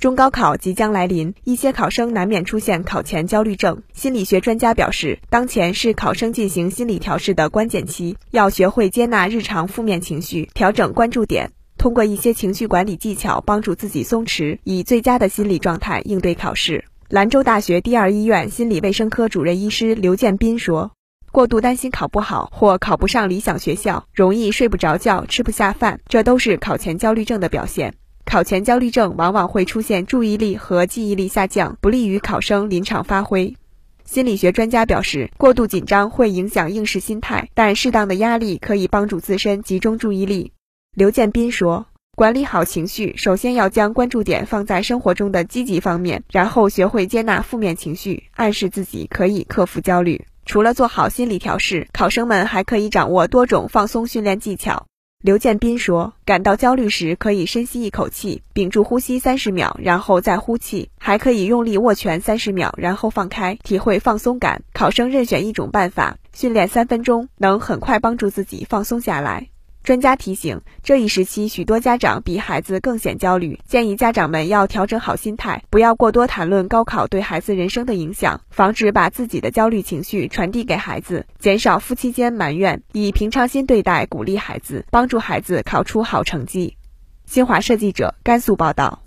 [0.00, 3.82] 中高考即将来临，一些考生难免出现考前焦虑症。
[3.92, 16.86] 心理学专家表示，当前是考生进行心理调试的关键期，要学会接纳日常负面情绪，调整关注点，通过一些情绪管理技巧帮助自己松弛，以最佳的心理状态应对考试。
[17.10, 20.92] 兰州大学第二医院心理卫生科主任医师刘建斌说
[21.30, 27.92] ：“过度担心考不好或考不上理想学校，容易睡不着觉、吃不下饭，这都是考前焦虑症的表现。”
[28.30, 33.56] 考前焦虑症往往会出现注意力和记忆力下降，不利于考生临场发挥。
[34.04, 40.52] 心理学专家表示，过度紧张会影响应试心态，但适当的压力可以帮助自身集中注意力。
[40.94, 41.84] 刘建斌说
[42.14, 50.24] ：“管理好情绪，首先要将关注点放在生活中的积极方面，然后学会接纳负面情绪，暗示自己可以克服焦虑。
[50.46, 54.86] 除了做好心理调试，考生们还可以掌握多种放松训练技巧。”
[55.22, 64.62] 刘建斌说：“感到焦虑时，可以深吸一口气，屏住呼吸三十秒，然后再呼气；还可以用力握拳三十秒，然后放开，体会放松感。
[64.72, 69.48] 考生任选一种办法，训练三分钟，能很快帮助自己放松下来。”
[69.82, 86.76] 专家提醒，这一时期许多家长比孩子更显焦虑，建议家长们要调整好心态，不要过多谈论高考对孩子人生的影响，防止把自己的焦虑情绪传递给孩子，减少夫妻间埋怨，以平常心对待，鼓励孩子，帮助孩子考出好成绩。
[87.24, 89.02] 新华社记者甘肃报道。